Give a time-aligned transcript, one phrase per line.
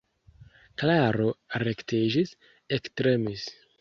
[0.81, 1.27] Klaro
[1.65, 2.33] rektiĝis,
[2.79, 3.45] ektremis.